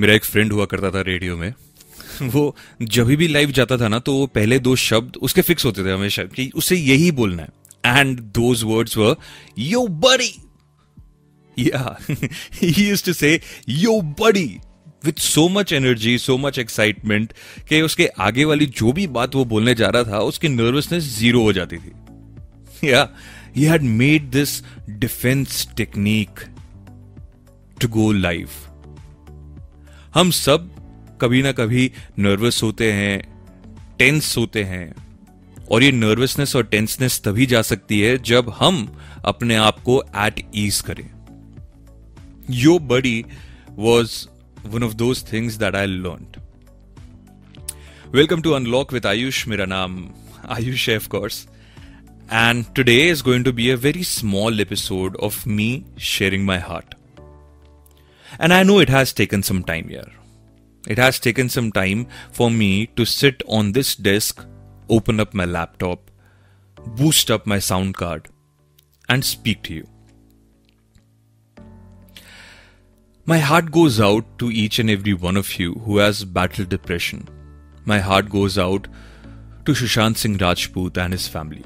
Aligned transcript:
मेरा 0.00 0.14
एक 0.14 0.24
फ्रेंड 0.24 0.52
हुआ 0.52 0.64
करता 0.64 0.90
था 0.90 1.00
रेडियो 1.00 1.36
में। 1.36 1.52
वो 2.22 2.56
जब 2.82 3.06
भी 3.06 3.26
लाइव 3.28 3.50
जाता 3.50 3.76
था 3.76 3.88
ना 3.88 3.98
तो 3.98 4.14
वो 4.14 4.26
पहले 4.26 4.58
दो 4.58 4.74
शब्द 4.76 5.16
उसके 5.16 5.42
फिक्स 5.42 5.64
होते 5.64 5.84
थे 5.84 5.92
हमेशा 5.92 6.22
कि 6.24 6.50
उसे 6.54 6.76
यही 6.76 7.10
बोलना 7.10 7.42
है। 7.42 7.48
And 7.86 8.20
those 8.20 8.62
words 8.62 8.96
were 8.96 9.14
yo 9.58 9.86
buddy 9.86 10.34
yeah 11.56 11.98
he 12.54 12.96
to 12.96 13.12
say 13.12 13.40
yo 13.68 14.00
buddy 14.20 14.46
with 15.04 15.18
so 15.18 15.48
much 15.48 15.72
energy 15.72 16.16
so 16.18 16.36
much 16.38 16.58
excitement 16.58 17.32
कि 17.68 17.80
उसके 17.82 18.06
आगे 18.20 18.44
वाली 18.44 18.66
जो 18.66 18.92
भी 18.92 19.06
बात 19.06 19.34
वो 19.34 19.44
बोलने 19.44 19.74
जा 19.74 19.88
रहा 19.88 20.04
था, 20.04 20.18
उसकी 20.18 20.48
नर्वसनेस 20.48 21.04
ज़ीरो 21.18 21.42
हो 21.42 21.52
जाती 21.52 21.76
थी। 21.76 22.88
Yeah 22.88 23.08
he 23.56 23.64
had 23.64 23.82
made 23.82 24.30
this 24.30 24.60
defence 24.90 25.68
technique 25.76 26.40
to 27.80 27.88
go 27.88 28.10
live 28.12 28.48
हम 30.14 30.30
सब 30.30 30.70
कभी 31.20 31.42
ना 31.42 31.52
कभी 31.52 31.92
नर्वस 32.18 32.62
होते 32.62 32.92
हैं 32.92 33.44
टेंस 33.98 34.36
होते 34.36 34.64
हैं, 34.64 34.94
और 35.70 35.82
ये 35.82 35.92
नर्वसनेस 35.92 36.56
और 36.56 36.64
टेंसनेस 36.64 37.20
तभी 37.24 37.46
जा 37.46 37.62
सकती 37.62 38.00
है 38.00 38.18
जब 38.18 38.50
हम 38.58 38.98
अपने 39.24 39.56
आप 39.56 39.80
को 39.80 40.02
एट 40.16 40.50
ईज 40.54 40.80
करें। 40.80 41.10
Yo 42.50 42.78
buddy 42.78 43.24
was 43.70 44.26
one 44.66 44.82
of 44.82 44.92
those 44.92 45.32
things 45.32 45.54
that 45.54 45.74
I 45.74 45.86
learn 45.86 46.26
welcome 48.08 48.42
to 48.42 48.50
unlock 48.50 48.92
with 48.92 49.06
Ayush 49.06 49.48
मेरा 49.48 49.64
नाम 49.64 50.10
आयुष 50.48 50.88
है 50.88 50.96
of course 50.96 51.48
and 52.32 52.64
today 52.76 53.10
is 53.10 53.22
going 53.22 53.44
to 53.44 53.52
be 53.52 53.70
a 53.70 53.76
very 53.76 54.04
small 54.04 54.60
episode 54.60 55.16
of 55.16 55.48
me 55.48 55.84
sharing 56.00 56.44
my 56.44 56.58
heart 56.58 56.94
And 58.41 58.53
I 58.53 58.63
know 58.63 58.81
it 58.81 58.89
has 58.91 59.15
taken 59.15 59.41
some 59.51 59.61
time 59.71 59.91
यार 59.91 60.15
It 60.93 60.99
has 60.99 61.17
taken 61.19 61.49
some 61.49 61.69
time 61.75 62.03
for 62.31 62.45
me 62.49 62.87
to 62.97 63.05
sit 63.05 63.41
on 63.55 63.71
this 63.73 63.89
desk, 63.95 64.43
open 64.97 65.19
up 65.19 65.33
my 65.33 65.45
laptop, 65.45 66.11
boost 66.99 67.29
up 67.35 67.45
my 67.53 67.57
sound 67.59 67.97
card, 68.01 68.29
and 69.09 69.25
speak 69.25 69.63
to 69.63 69.73
you. 69.73 69.87
My 73.27 73.39
heart 73.39 73.71
goes 73.71 73.99
out 73.99 74.25
to 74.39 74.49
each 74.49 74.79
and 74.79 74.89
every 74.89 75.13
one 75.13 75.35
of 75.35 75.59
you 75.59 75.73
who 75.85 75.97
has 75.97 76.23
battled 76.23 76.69
depression. 76.69 77.27
My 77.83 77.99
heart 77.99 78.29
goes 78.29 78.57
out 78.57 78.87
to 79.65 79.73
Shushant 79.73 80.17
Singh 80.17 80.37
Rajput 80.37 80.97
and 80.97 81.19
his 81.19 81.27
family. 81.27 81.65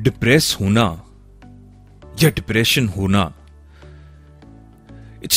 Depress 0.00 0.56
होना 0.60 0.84
या 2.22 2.30
depression 2.36 2.86
होना 2.88 3.24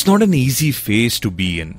It's 0.01 0.09
not 0.09 0.21
an 0.21 0.33
easy 0.33 0.71
phase 0.71 1.19
to 1.21 1.29
be 1.29 1.61
in 1.61 1.75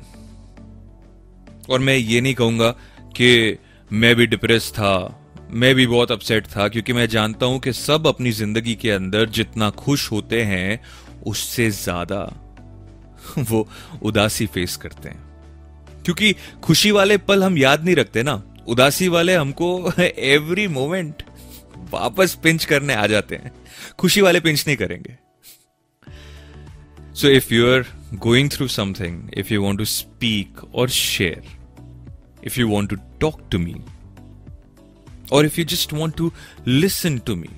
और 1.71 1.79
मैं 1.79 1.97
ये 1.97 2.21
नहीं 2.21 2.35
कहूँगा 2.35 2.71
कि 3.17 3.59
मैं 3.93 4.15
भी 4.17 4.27
डिप्रेस 4.27 4.71
था, 4.71 5.21
मैं 5.51 5.75
भी 5.75 5.87
बहुत 5.87 6.13
अपसेट 6.13 6.47
था, 6.47 6.69
क्योंकि 6.69 6.93
मैं 6.93 7.07
जानता 7.09 7.47
हूँ 7.47 7.59
कि 7.61 7.73
सब 7.73 8.07
अपनी 8.07 8.33
ज़िंदगी 8.33 8.75
के 8.75 8.91
अंदर 8.91 9.29
जितना 9.29 9.71
खुश 9.71 10.11
होते 10.13 10.43
हैं, 10.43 10.81
उससे 11.27 11.71
ज़्यादा 11.71 12.21
वो 13.39 13.69
उदासी 14.03 14.47
फेस 14.47 14.77
करते 14.77 15.09
हैं। 15.09 16.03
क्योंकि 16.05 16.35
खुशी 16.63 16.91
वाले 16.91 17.17
पल 17.17 17.45
हम 17.45 17.59
याद 17.59 17.85
नहीं 17.85 17.97
रखते 17.97 18.23
ना। 18.23 18.43
उदासी 18.69 19.09
वाले 19.09 19.35
हमको 19.35 19.93
एवरी 20.01 20.69
मोमेंट 20.69 21.23
वापस 21.91 22.39
पिंच 22.43 22.65
करने 22.65 22.95
आ 22.95 23.07
जाते 23.07 23.37
हैं। 23.37 23.53
खुशी 23.99 24.21
वाले 24.21 24.41
पिंच 24.41 24.65
नहीं 24.67 24.77
करेंगे। 24.77 25.32
So, 27.15 27.27
if 27.27 27.51
you're 27.51 27.85
going 28.19 28.49
through 28.49 28.69
something, 28.69 29.29
if 29.35 29.51
you 29.51 29.61
want 29.61 29.79
to 29.81 29.85
speak 29.85 30.49
or 30.73 30.89
share, 30.89 31.43
if 32.41 32.57
you 32.57 32.69
want 32.69 32.89
to 32.91 32.99
talk 33.21 33.51
to 33.51 33.59
me, 33.59 33.83
or 35.31 35.45
if 35.45 35.59
you 35.59 35.65
just 35.65 35.93
want 35.93 36.17
to 36.17 36.33
listen 36.65 37.21
to 37.21 37.37
me, 37.37 37.51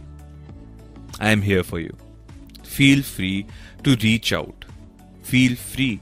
I 1.21 1.31
am 1.31 1.41
here 1.41 1.63
for 1.63 1.79
you. 1.79 1.97
Feel 2.65 3.03
free 3.03 3.47
to 3.85 3.95
reach 4.03 4.33
out. 4.33 4.65
Feel 5.23 5.55
free 5.55 6.01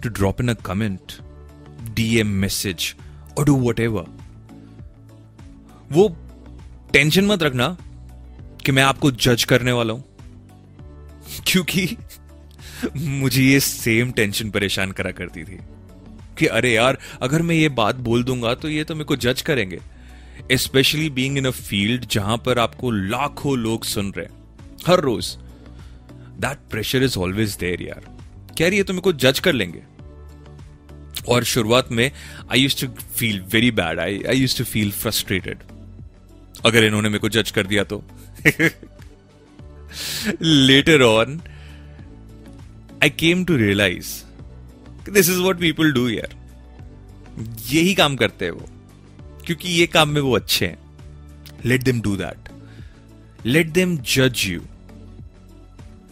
to 0.00 0.08
drop 0.08 0.40
in 0.40 0.48
a 0.48 0.54
comment, 0.54 1.20
DM 1.92 2.32
message, 2.46 2.96
or 3.36 3.44
do 3.44 3.54
whatever. 3.54 4.06
वो 5.92 6.08
tension 6.92 7.26
मत 7.26 7.42
रखना 7.42 7.76
कि 8.64 8.72
मैं 8.72 8.82
आपको 8.82 9.10
जज 9.10 9.44
करने 9.44 9.72
वाला 9.72 9.94
हूँ 9.94 10.04
क्योंकि 11.46 11.86
मुझे 12.96 13.42
ये 13.42 13.60
सेम 13.60 14.10
टेंशन 14.12 14.50
परेशान 14.50 14.92
करा 14.92 15.10
करती 15.10 15.44
थी 15.44 15.58
कि 16.38 16.46
अरे 16.46 16.72
यार, 16.74 16.98
अगर 17.22 17.42
मैं 17.42 17.54
ये 17.54 17.68
बात 17.68 17.96
बोल 17.96 18.24
दूँगा 18.24 18.54
तो 18.54 18.68
ये 18.68 18.84
तो 18.84 18.94
मेरे 18.94 19.04
को 19.04 19.16
जज 19.16 19.42
करेंगे। 19.42 19.78
Specially 20.52 21.10
being 21.10 21.38
in 21.38 21.44
a 21.44 21.50
field 21.50 22.04
जहाँ 22.04 22.36
पर 22.46 22.58
आपको 22.58 22.90
लाखों 22.90 23.56
लोग 23.58 23.84
सुन 23.84 24.12
रहे 24.16 24.26
हर 24.86 25.00
रोज। 25.00 25.26
That 26.40 26.58
pressure 26.70 27.02
is 27.02 27.18
always 27.18 27.56
there 27.56 27.82
यार। 27.82 28.04
कह 28.58 28.68
रही 28.68 28.78
है 28.78 28.84
तो 28.84 28.92
मेरे 28.92 29.02
को 29.02 29.12
जज 29.12 29.38
कर 29.38 29.52
लेंगे। 29.52 29.82
और 31.28 31.44
शुरुआत 31.44 31.92
में 31.92 32.10
I 32.52 32.60
used 32.60 32.80
to 32.80 32.86
feel 33.16 33.40
very 33.52 33.70
bad 33.70 34.00
I 34.00 34.22
I 34.28 34.36
used 34.36 34.58
to 34.58 34.64
feel 34.64 34.90
frustrated 34.92 35.58
अगर 36.66 36.84
इन्होंने 36.84 37.08
मेरे 37.08 37.18
को 37.18 37.28
जज 37.28 37.50
कर 37.50 37.66
दिया 37.66 37.84
तो। 37.84 38.02
Later 40.42 41.02
on 41.02 41.40
I 43.04 43.10
came 43.10 43.44
to 43.44 43.56
realise 43.56 44.06
this 45.10 45.28
is 45.30 45.38
what 45.38 45.58
people 45.60 45.92
do 45.92 46.08
यार 46.08 46.34
यही 47.70 47.94
काम 47.94 48.16
करते 48.16 48.44
हैं 48.44 48.52
वो, 48.52 48.68
क्योंकि 49.46 49.68
ये 49.68 49.86
काम 49.86 50.08
में 50.08 50.20
वो 50.20 50.36
अच्छे 50.36 50.66
हैं। 50.66 50.78
Let 51.64 51.82
them 51.82 52.00
do 52.00 52.16
that 52.16 52.48
let 53.46 53.66
them 53.66 53.96
जज 53.96 54.44
you 54.46 54.60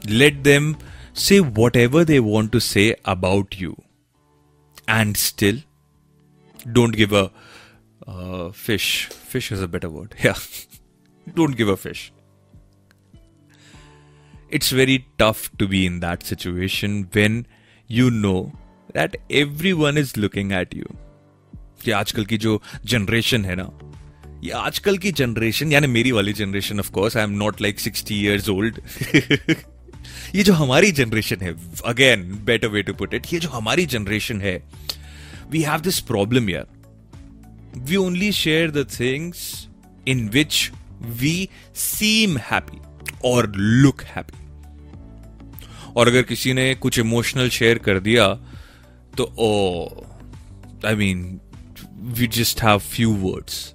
let 0.06 0.34
them 0.34 0.74
say 1.16 1.38
whatever 1.76 2.04
they 2.04 2.18
want 2.18 2.52
to 2.52 2.60
say 2.60 2.90
about 3.06 3.54
you 3.58 3.76
and 4.90 5.16
still 5.16 5.62
don't 6.68 6.96
give 6.96 7.16
a 7.18 7.26
fish 8.50 9.08
fish 9.30 9.52
is 9.52 9.62
a 9.62 9.66
better 9.66 9.88
word 9.88 10.14
या 10.26 10.34
don't 11.36 11.56
give 11.56 11.72
a 11.72 11.74
fish 11.74 12.10
it's 14.52 14.70
very 14.70 14.98
tough 15.18 15.50
to 15.58 15.66
be 15.66 15.86
in 15.86 16.00
that 16.00 16.22
situation 16.22 17.08
when 17.12 17.46
you 17.90 18.10
know 18.10 18.52
that 18.94 19.16
everyone 19.30 19.96
is 19.96 20.16
looking 20.16 20.52
at 20.52 20.74
you. 20.74 20.98
कि 21.84 21.90
आजकल 21.90 22.24
की 22.24 22.36
जो 22.38 22.60
generation 22.86 23.44
है 23.44 23.54
ना, 23.58 23.68
ये 24.44 24.50
आजकल 24.58 24.98
की 24.98 25.10
जनरेशन 25.20 25.72
यानी 25.72 25.86
मेरी 25.86 26.12
वाली 26.12 26.32
generation 26.32 26.80
of 26.80 26.90
course 26.92 27.16
I 27.16 27.24
am 27.24 27.30
not 27.38 27.60
like 27.62 27.80
sixty 27.80 28.20
years 28.24 28.48
old 28.48 28.78
ये 30.34 30.42
जो 30.42 30.52
हमारी 30.52 30.92
जनरेशन 31.00 31.40
है 31.42 31.54
again 31.86 32.22
better 32.44 32.68
way 32.68 32.82
to 32.82 32.94
put 33.00 33.14
it 33.14 33.26
ये 33.32 33.38
जो 33.40 33.48
हमारी 33.48 33.86
जनरेशन 33.96 34.40
है 34.40 34.56
वी 35.50 35.62
हैव 35.62 35.80
दिस 35.80 35.98
प्रॉब्लम 36.10 36.50
यार 36.50 36.66
we 37.88 37.96
only 37.96 38.30
share 38.32 38.70
the 38.70 38.86
things 39.00 39.42
in 40.08 40.28
which 40.34 40.70
we 41.22 41.34
seem 41.88 42.38
happy 42.50 42.80
और 43.30 43.52
लुक 43.56 44.02
हैप्पी 44.14 44.41
और 45.96 46.08
अगर 46.08 46.22
किसी 46.22 46.52
ने 46.52 46.74
कुछ 46.74 46.98
इमोशनल 46.98 47.48
शेयर 47.48 47.78
कर 47.78 48.00
दिया 48.00 48.34
तो 49.18 49.34
ओ 49.38 49.88
I 50.86 50.94
mean 50.94 51.40
we 51.92 52.26
just 52.26 52.62
have 52.62 52.78
few 52.78 53.14
words 53.14 53.74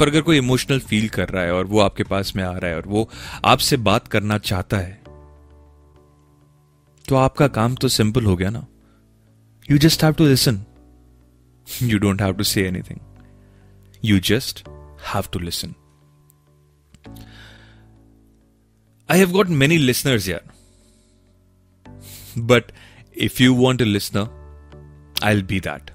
पर 0.00 0.08
अगर 0.08 0.20
कोई 0.20 0.36
इमोशनल 0.36 0.80
फील 0.80 1.08
कर 1.08 1.28
रहा 1.28 1.42
है 1.42 1.52
और 1.52 1.66
वो 1.66 1.80
आपके 1.80 2.02
पास 2.02 2.36
में 2.36 2.44
आ 2.44 2.58
रहा 2.58 2.70
है 2.70 2.76
और 2.76 2.86
वो 2.86 3.10
आपसे 3.44 3.76
बात 3.76 4.08
करना 4.08 4.38
चाहता 4.38 4.78
है 4.78 5.04
तो 7.08 7.14
आपका 7.14 7.48
काम 7.48 7.74
तो 7.74 7.88
सिंपल 7.88 8.24
हो 8.24 8.36
गया 8.36 8.50
ना। 8.50 8.66
You 9.70 9.78
just 9.78 10.04
have 10.04 10.12
to 10.12 10.26
listen 10.26 10.64
you 11.82 11.98
don't 11.98 12.22
have 12.22 12.34
to 12.34 12.44
say 12.44 12.68
anything 12.68 12.98
you 14.04 14.20
just 14.20 14.68
have 15.14 15.22
to 15.32 15.38
listen 15.38 15.74
I 19.08 19.18
have 19.18 19.32
got 19.32 19.48
many 19.50 19.78
listeners 19.78 20.24
here. 20.24 20.40
But 22.36 22.72
if 23.14 23.38
you 23.38 23.52
want 23.54 23.80
a 23.80 23.84
listener, 23.84 24.28
I'll 25.22 25.42
be 25.42 25.60
that. 25.60 25.90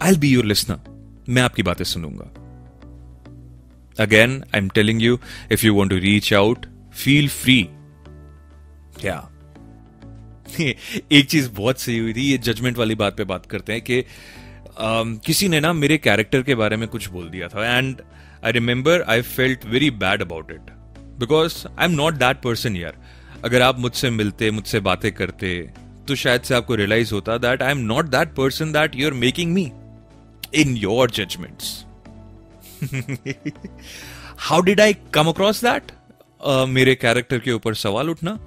I'll 0.00 0.18
be 0.18 0.28
your 0.28 0.44
listener. 0.44 0.78
मैं 1.28 1.42
आपकी 1.42 1.62
बातें 1.62 1.84
सुनूँगा 1.84 2.24
again 3.98 4.42
I 4.42 4.58
am 4.58 4.68
telling 4.74 5.02
you 5.02 5.18
if 5.52 5.64
you 5.66 5.74
want 5.74 5.92
to 5.92 5.98
reach 5.98 6.32
out 6.34 6.66
feel 7.04 7.28
free 7.28 7.56
क्या 9.00 9.16
एक 10.58 11.28
चीज़ 11.30 11.50
बहुत 11.50 11.80
सही 11.80 11.98
हुई 11.98 12.14
थी 12.14 12.30
ये 12.30 12.38
जजमेंट 12.50 12.78
वाली 12.78 12.94
बात 12.94 13.16
पे 13.16 13.24
बात 13.24 13.46
करते 13.46 13.72
हैं 13.72 13.82
कि 13.82 14.02
um, 14.02 15.18
किसी 15.26 15.48
ने 15.48 15.60
ना 15.60 15.72
मेरे 15.72 15.98
कैरेक्टर 15.98 16.42
के 16.42 16.54
बारे 16.54 16.76
में 16.76 16.88
कुछ 16.88 17.08
बोल 17.10 17.28
दिया 17.30 17.48
था 17.48 17.76
and 17.76 18.02
I 18.44 18.52
remember 18.52 19.02
I 19.02 19.22
felt 19.34 19.64
very 19.66 19.90
bad 20.04 20.22
about 20.22 20.50
it 20.52 20.70
because 21.18 21.66
I 21.68 21.84
am 21.84 21.92
not 21.92 22.14
that 22.14 22.40
person 22.42 22.76
यार 22.76 23.02
अगर 23.44 23.62
आप 23.62 23.78
मुझसे 23.78 24.10
मिलते, 24.10 24.50
मुझसे 24.50 24.80
बातें 24.80 25.10
करते 25.12 25.56
तो 26.08 26.14
शायद 26.14 26.42
से 26.42 26.54
आपको 26.54 26.74
रियलाइज़ 26.74 27.12
होता 27.14 27.36
that 27.38 27.62
I 27.62 27.70
am 27.70 27.78
not 27.86 28.06
that 28.06 28.34
person 28.34 28.72
that 28.72 28.94
you 28.96 29.06
are 29.06 29.14
making 29.14 29.52
me 29.52 29.70
in 30.54 30.76
your 30.76 31.10
judgements 31.10 31.84
how 34.38 34.60
did 34.60 34.80
I 34.80 34.94
come 35.14 35.28
across 35.28 35.64
that 35.64 35.92
मेरे 36.68 36.94
कैरेक्टर 36.94 37.38
के 37.38 37.52
ऊपर 37.52 37.74
सवाल 37.74 38.10
उठना। 38.10 38.38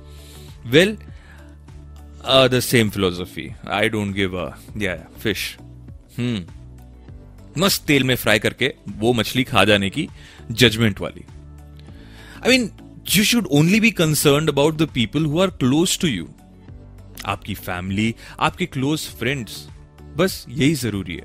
Well 0.65 0.97
the 2.25 2.59
same 2.59 2.89
philosophy 2.89 3.49
I 3.69 3.89
don't 3.89 4.13
give 4.15 4.37
ya 4.77 4.95
fish 5.19 5.55
hmm 6.17 6.45
मस्त 7.57 7.85
तेल 7.87 8.03
में 8.03 8.15
fry 8.15 8.39
करके 8.39 8.73
वो 8.97 9.13
मछली 9.13 9.43
खा 9.43 9.63
जाने 9.65 9.89
की 9.89 10.07
जजमेंट 10.51 10.99
वाली। 11.01 11.23
I 12.45 12.57
mean 12.57 12.69
you 13.15 13.23
should 13.23 13.47
only 13.51 13.79
be 13.79 13.91
concern 13.91 14.47
about 14.47 14.77
the 14.77 14.89
people 14.93 15.25
who 15.25 15.39
are 15.41 15.47
close 15.47 15.99
to 15.99 16.07
you 16.07 16.29
आपकी 17.25 17.53
फैमिली 17.53 18.15
आपके 18.39 18.65
क्लोज 18.65 18.99
फ्रेंड्स 18.99 19.67
बस 20.17 20.45
यही 20.49 20.73
ज़रूरी 20.73 21.15
है। 21.15 21.23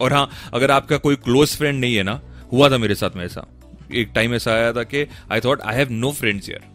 और 0.00 0.12
हाँ 0.12 0.30
अगर 0.54 0.70
आपका 0.70 0.96
कोई 0.96 1.16
क्लोज 1.16 1.56
फ्रेंड 1.56 1.80
नहीं 1.80 1.94
है 1.94 2.02
ना, 2.02 2.20
हुआ 2.52 2.70
था 2.70 2.78
मेरे 2.78 2.94
साथ 2.94 3.16
में 3.16 3.24
ऐसा। 3.24 3.46
एक 3.94 4.10
टाइम 4.14 4.34
ऐसा 4.34 4.52
आया 4.52 4.72
था 4.72 4.82
कि 4.82 5.06
I 5.32 5.40
thought 5.40 5.60
I 5.60 5.76
have 5.76 5.88
no 5.90 6.12
friends 6.12 6.48
यार 6.48 6.68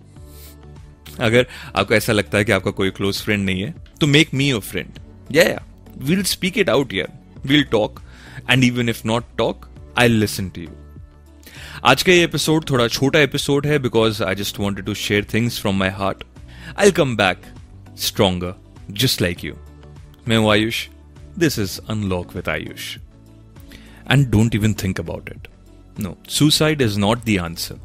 अगर 1.19 1.47
आपको 1.75 1.93
ऐसा 1.93 2.13
लगता 2.13 2.37
है 2.37 2.45
कि 2.45 2.51
आपका 2.51 2.71
कोई 2.71 2.89
क्लोज 2.89 3.21
फ्रेंड 3.21 3.45
नहीं 3.45 3.61
है 3.61 3.75
तो 4.01 4.07
मेक 4.07 4.33
मी 4.33 4.49
योर 4.49 4.61
फ्रेंड 4.61 4.99
या 5.31 5.65
वील 5.97 6.23
स्पीक 6.23 6.57
इट 6.57 6.69
आउट 6.69 6.93
यार 6.93 7.19
we'll 7.45 7.63
talk 7.63 8.01
and 8.49 8.63
even 8.63 8.89
if 8.89 9.01
not 9.05 9.25
talk 9.37 9.69
I 9.99 10.07
listen 10.07 10.49
to 10.49 10.61
you 10.61 10.84
आज 11.83 12.03
का 12.03 12.11
ये 12.11 12.23
एपिसोड 12.23 12.69
थोड़ा 12.69 12.87
छोटा 12.87 13.19
एपिसोड 13.19 13.65
है 13.67 13.79
because 13.79 14.23
I 14.23 14.35
just 14.35 14.59
wanted 14.59 14.85
to 14.85 14.93
share 14.93 15.25
things 15.33 15.59
from 15.61 15.77
my 15.77 15.89
heart 15.89 16.23
I 16.79 16.91
come 16.91 17.15
back 17.17 17.41
stronger 17.97 18.53
just 18.91 19.21
like 19.21 19.43
you 19.45 19.53
मैं 20.27 20.37
हूँ 20.37 20.51
Ayush. 20.51 20.87
This 21.39 21.59
is 21.59 21.79
unlock 21.89 22.35
with 22.35 22.49
Ayush 22.49 22.97
and 24.11 24.27
don't 24.27 24.55
even 24.55 24.73
think 24.73 24.99
about 24.99 25.29
it 25.29 25.47
no 25.99 26.17
suicide 26.29 26.81
is 26.81 26.99
not 26.99 27.25
the 27.25 27.37
answer 27.41 27.79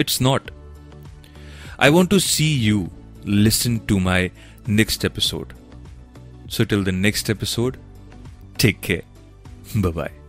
it's 0.00 0.20
not 0.22 0.50
I 1.78 1.90
want 1.90 2.10
to 2.10 2.18
see 2.20 2.52
you 2.64 2.90
listen 3.26 3.80
to 3.86 3.98
my 4.00 4.30
next 4.66 5.04
episode. 5.04 5.54
So, 6.48 6.64
till 6.64 6.84
the 6.84 6.92
next 6.92 7.30
episode, 7.30 7.78
take 8.58 8.80
care. 8.80 9.02
Bye 9.74 9.90
bye. 9.90 10.23